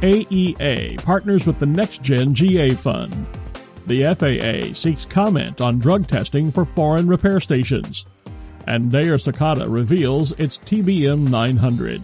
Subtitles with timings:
[0.00, 3.26] AEA partners with the Next Gen GA Fund.
[3.86, 8.06] The FAA seeks comment on drug testing for foreign repair stations.
[8.66, 12.00] And Daher-Socata reveals its TBM 900.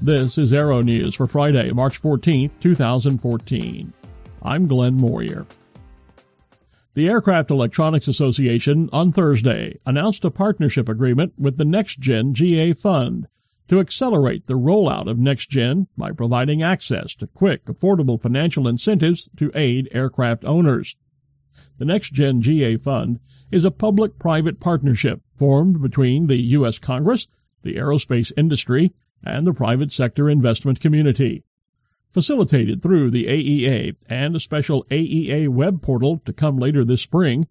[0.00, 3.92] This is Aero News for Friday, March 14th, 2014.
[4.42, 5.46] I'm Glenn Moyer.
[6.94, 12.72] The Aircraft Electronics Association on Thursday announced a partnership agreement with the Next Gen GA
[12.72, 13.28] Fund
[13.70, 19.28] to accelerate the rollout of Next Gen by providing access to quick, affordable financial incentives
[19.36, 20.96] to aid aircraft owners.
[21.78, 23.20] The Next Gen GA Fund
[23.52, 26.80] is a public private partnership formed between the U.S.
[26.80, 27.28] Congress,
[27.62, 28.90] the aerospace industry,
[29.22, 31.44] and the private sector investment community.
[32.12, 37.46] Facilitated through the AEA and a special AEA web portal to come later this spring,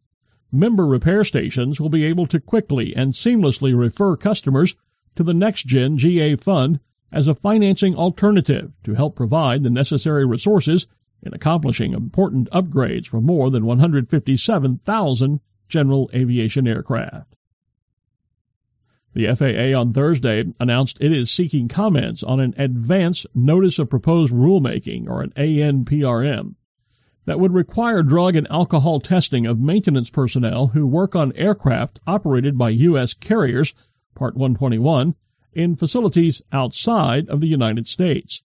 [0.52, 4.76] member repair stations will be able to quickly and seamlessly refer customers
[5.20, 6.80] to the Next Gen GA Fund
[7.12, 10.88] as a financing alternative to help provide the necessary resources
[11.22, 17.36] in accomplishing important upgrades for more than 157,000 general aviation aircraft.
[19.14, 24.34] The FAA on Thursday announced it is seeking comments on an Advance Notice of Proposed
[24.34, 26.56] Rulemaking, or an ANPRM,
[27.26, 32.58] that would require drug and alcohol testing of maintenance personnel who work on aircraft operated
[32.58, 33.14] by U.S.
[33.14, 33.74] carriers,
[34.20, 35.16] Part 121,
[35.54, 38.44] in facilities outside of the United States.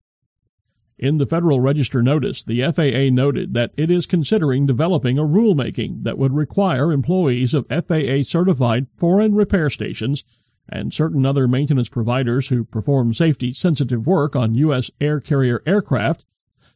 [0.97, 6.01] In the Federal Register notice, the FAA noted that it is considering developing a rulemaking
[6.03, 10.23] that would require employees of FAA certified foreign repair stations
[10.67, 14.89] and certain other maintenance providers who perform safety sensitive work on U.S.
[14.99, 16.25] air carrier aircraft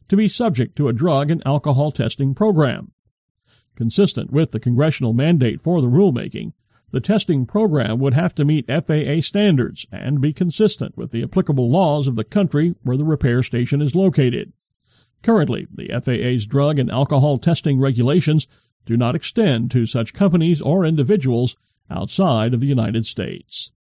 [0.06, 2.92] to be subject to a drug and alcohol testing program.
[3.74, 6.52] Consistent with the congressional mandate for the rulemaking,
[6.94, 11.68] the testing program would have to meet FAA standards and be consistent with the applicable
[11.68, 14.52] laws of the country where the repair station is located.
[15.20, 18.46] Currently, the FAA's drug and alcohol testing regulations
[18.86, 21.56] do not extend to such companies or individuals
[21.90, 23.72] outside of the United States.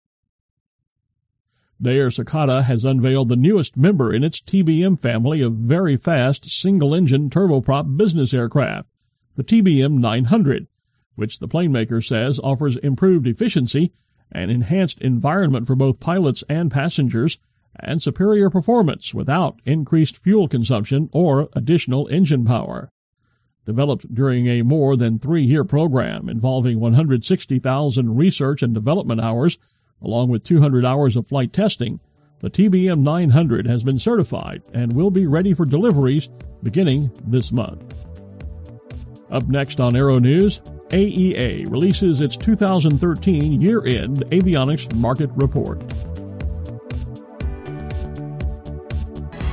[1.79, 7.95] Daher-Socata has unveiled the newest member in its TBM family of very fast single-engine turboprop
[7.95, 8.89] business aircraft,
[9.35, 10.67] the TBM 900,
[11.15, 13.91] which the planemaker says offers improved efficiency,
[14.31, 17.39] an enhanced environment for both pilots and passengers,
[17.79, 22.89] and superior performance without increased fuel consumption or additional engine power.
[23.65, 29.57] Developed during a more than three-year program involving 160,000 research and development hours
[30.03, 31.99] Along with 200 hours of flight testing,
[32.39, 36.27] the TBM 900 has been certified and will be ready for deliveries
[36.61, 38.05] beginning this month.
[39.31, 40.61] Up next on Aero News,
[40.93, 45.81] AEA releases its 2013 year-end avionics market report.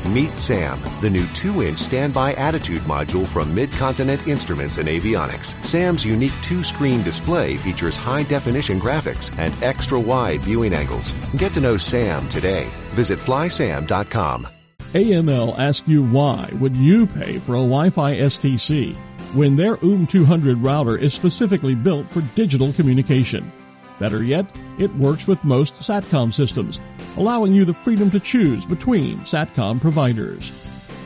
[0.07, 5.55] Meet SAM, the new 2-inch standby attitude module from Mid-Continent Instruments and Avionics.
[5.65, 11.15] SAM's unique two-screen display features high-definition graphics and extra-wide viewing angles.
[11.39, 12.69] Get to know SAM today.
[12.91, 14.47] Visit flysam.com.
[14.93, 18.97] AML asks you why would you pay for a Wi-Fi STC
[19.35, 23.53] when their UM 200 router is specifically built for digital communication?
[23.99, 24.47] Better yet,
[24.79, 26.81] it works with most SATCOM systems,
[27.17, 30.51] allowing you the freedom to choose between SATCOM providers.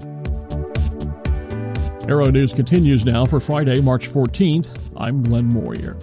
[2.08, 4.92] Aero News continues now for Friday, March 14th.
[4.96, 5.98] I'm Glenn Moyer.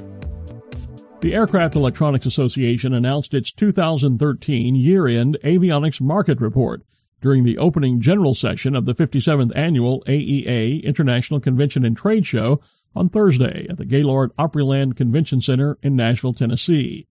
[1.22, 6.82] The Aircraft Electronics Association announced its 2013 year-end avionics market report
[7.22, 12.60] during the opening general session of the 57th annual AEA International Convention and Trade Show
[12.96, 17.08] on Thursday at the Gaylord Opryland Convention Center in Nashville, Tennessee.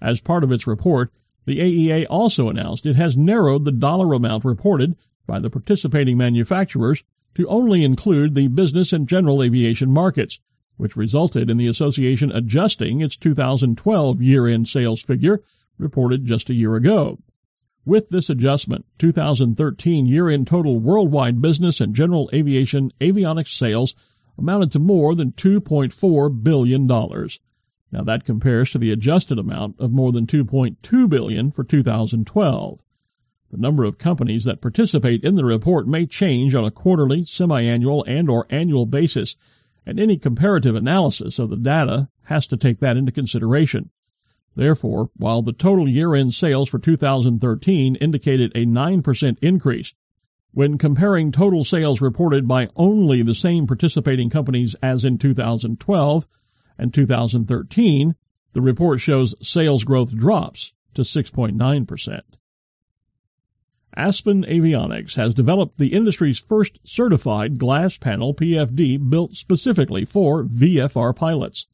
[0.00, 1.12] As part of its report,
[1.44, 4.96] the AEA also announced it has narrowed the dollar amount reported
[5.26, 7.04] by the participating manufacturers
[7.34, 10.40] to only include the business and general aviation markets,
[10.76, 15.42] which resulted in the association adjusting its 2012 year-end sales figure
[15.78, 17.18] reported just a year ago.
[17.86, 23.94] With this adjustment, 2013 year-end total worldwide business and general aviation avionics sales
[24.36, 26.86] amounted to more than $2.4 billion.
[26.88, 32.82] Now that compares to the adjusted amount of more than 2.2 billion for 2012.
[33.52, 38.02] The number of companies that participate in the report may change on a quarterly, semi-annual,
[38.08, 39.36] and or annual basis,
[39.86, 43.90] and any comparative analysis of the data has to take that into consideration.
[44.56, 49.94] Therefore, while the total year-end sales for 2013 indicated a 9% increase,
[50.52, 56.26] when comparing total sales reported by only the same participating companies as in 2012
[56.78, 58.14] and 2013,
[58.54, 62.20] the report shows sales growth drops to 6.9%.
[63.94, 71.14] Aspen Avionics has developed the industry's first certified glass panel PFD built specifically for VFR
[71.14, 71.66] pilots.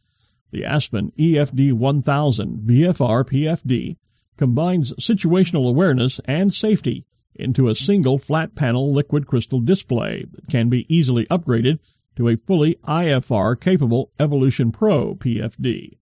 [0.52, 3.96] The Aspen EFD 1000 VFR PFD
[4.37, 10.69] combines situational awareness and safety into a single flat panel liquid crystal display that can
[10.69, 11.78] be easily upgraded
[12.16, 15.96] to a fully IFR capable Evolution Pro PFD.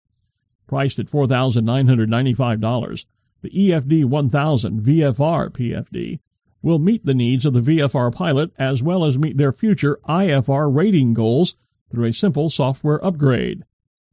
[0.66, 3.06] Priced at $4,995,
[3.42, 6.20] the EFD 1000 VFR PFD
[6.62, 10.74] will meet the needs of the VFR pilot as well as meet their future IFR
[10.74, 11.58] rating goals
[11.92, 13.66] through a simple software upgrade.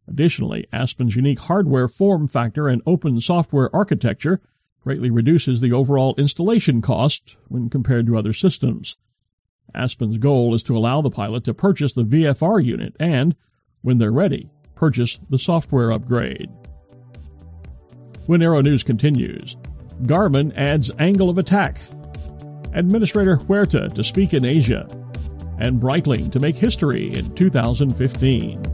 [0.07, 4.41] Additionally, Aspen's unique hardware form factor and open software architecture
[4.81, 8.97] greatly reduces the overall installation cost when compared to other systems.
[9.75, 13.35] Aspen's goal is to allow the pilot to purchase the VFR unit and,
[13.81, 16.51] when they're ready, purchase the software upgrade.
[18.27, 19.57] When Aero News continues,
[20.03, 21.81] Garmin adds angle of attack,
[22.75, 24.87] Administrator Huerta to speak in Asia,
[25.59, 28.74] and Breitling to make history in 2015.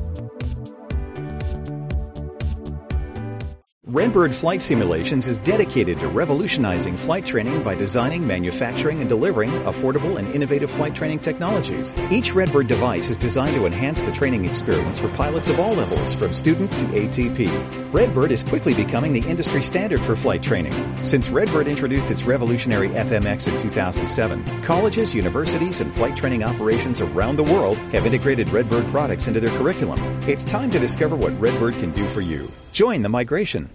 [3.92, 10.16] Redbird Flight Simulations is dedicated to revolutionizing flight training by designing, manufacturing, and delivering affordable
[10.16, 11.92] and innovative flight training technologies.
[12.08, 16.14] Each Redbird device is designed to enhance the training experience for pilots of all levels,
[16.14, 17.92] from student to ATP.
[17.92, 20.72] Redbird is quickly becoming the industry standard for flight training.
[20.98, 27.34] Since Redbird introduced its revolutionary FMX in 2007, colleges, universities, and flight training operations around
[27.34, 29.98] the world have integrated Redbird products into their curriculum.
[30.28, 32.48] It's time to discover what Redbird can do for you.
[32.70, 33.69] Join the migration.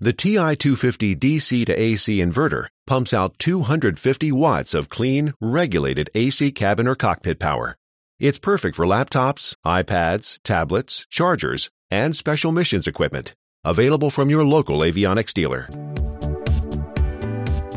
[0.00, 6.86] The TI-250 DC to AC inverter pumps out 250 watts of clean, regulated AC cabin
[6.86, 7.74] or cockpit power.
[8.20, 13.34] It's perfect for laptops, iPads, tablets, chargers, and special missions equipment.
[13.64, 15.68] Available from your local avionics dealer.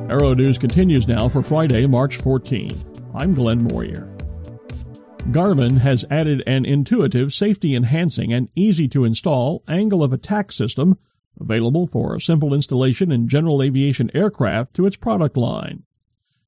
[0.07, 3.03] Aero News continues now for Friday, March 14th.
[3.15, 4.15] I'm Glenn Moyer.
[5.31, 10.99] Garmin has added an intuitive, safety enhancing, and easy to install angle of attack system
[11.39, 15.83] available for simple installation in general aviation aircraft to its product line.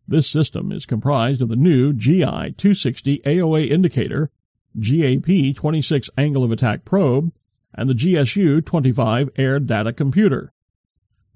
[0.08, 4.30] This system is comprised of the new GI 260 AOA indicator,
[4.78, 7.32] GAP 26 angle of attack probe,
[7.74, 10.52] and the GSU 25 air data computer.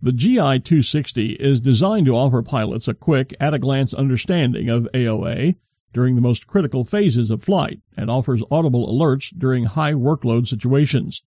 [0.02, 4.88] The GI 260 is designed to offer pilots a quick, at a glance understanding of
[4.94, 5.56] AOA
[5.92, 11.24] during the most critical phases of flight and offers audible alerts during high workload situations.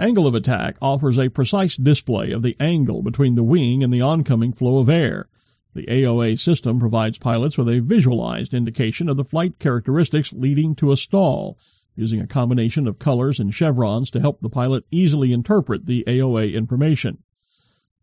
[0.00, 4.00] Angle of attack offers a precise display of the angle between the wing and the
[4.00, 5.28] oncoming flow of air.
[5.74, 10.90] The AOA system provides pilots with a visualized indication of the flight characteristics leading to
[10.90, 11.58] a stall,
[11.94, 16.54] using a combination of colors and chevrons to help the pilot easily interpret the AOA
[16.54, 17.18] information.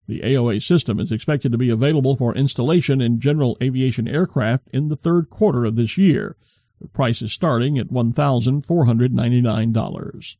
[0.05, 4.89] The AOA system is expected to be available for installation in general aviation aircraft in
[4.89, 6.37] the third quarter of this year,
[6.79, 10.37] with prices starting at $1,499.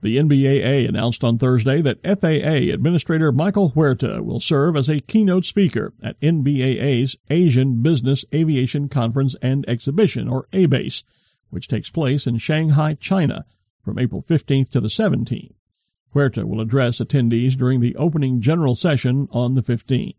[0.00, 5.44] The NBAA announced on Thursday that FAA Administrator Michael Huerta will serve as a keynote
[5.44, 11.02] speaker at NBAA's Asian Business Aviation Conference and Exhibition, or ABACE,
[11.50, 13.44] which takes place in Shanghai, China,
[13.82, 15.54] from April 15th to the 17th.
[16.14, 20.14] Huerta will address attendees during the opening general session on the 15th.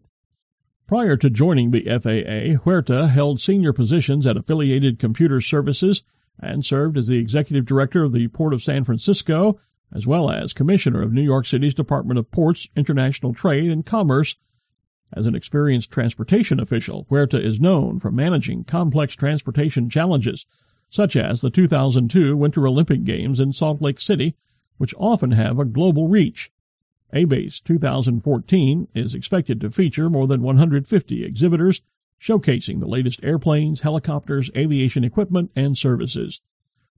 [0.88, 6.04] Prior to joining the FAA, Huerta held senior positions at Affiliated Computer Services
[6.38, 9.58] and served as the executive director of the Port of San Francisco
[9.94, 14.36] as well as Commissioner of New York City's Department of Ports, International Trade, and Commerce.
[15.12, 20.46] As an experienced transportation official, Huerta is known for managing complex transportation challenges,
[20.90, 24.36] such as the 2002 Winter Olympic Games in Salt Lake City,
[24.78, 26.52] which often have a global reach.
[27.12, 31.82] ABACE 2014 is expected to feature more than 150 exhibitors
[32.22, 36.42] showcasing the latest airplanes, helicopters, aviation equipment, and services.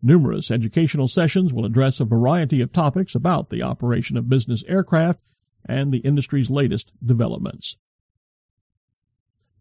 [0.03, 5.21] Numerous educational sessions will address a variety of topics about the operation of business aircraft
[5.65, 7.77] and the industry's latest developments.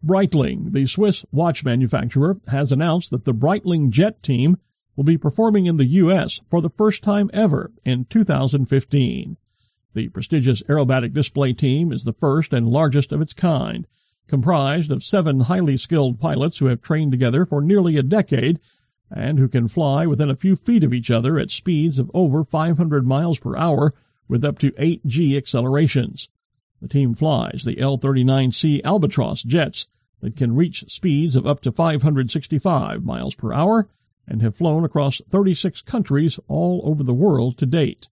[0.03, 4.57] Breitling, the Swiss watch manufacturer, has announced that the Breitling Jet team
[4.95, 6.41] will be performing in the U.S.
[6.49, 9.37] for the first time ever in 2015.
[9.93, 13.85] The prestigious aerobatic display team is the first and largest of its kind,
[14.27, 18.59] comprised of seven highly skilled pilots who have trained together for nearly a decade
[19.13, 22.43] and who can fly within a few feet of each other at speeds of over
[22.43, 23.93] 500 miles per hour
[24.27, 26.29] with up to 8G accelerations.
[26.81, 29.87] The team flies the L-39C Albatros jets
[30.21, 33.89] that can reach speeds of up to 565 miles per hour
[34.27, 38.07] and have flown across 36 countries all over the world to date.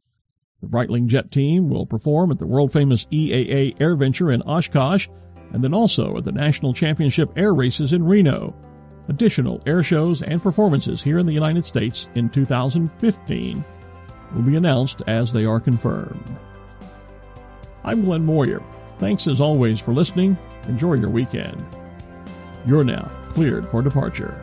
[0.62, 5.08] The Breitling jet team will perform at the world-famous EAA AirVenture in Oshkosh
[5.52, 8.54] and then also at the National Championship Air Races in Reno.
[9.08, 13.64] Additional air shows and performances here in the United States in 2015
[14.34, 16.36] will be announced as they are confirmed.
[17.84, 18.62] I'm Glenn Moyer.
[18.98, 20.36] Thanks as always for listening.
[20.66, 21.64] Enjoy your weekend.
[22.66, 24.42] You're now cleared for departure.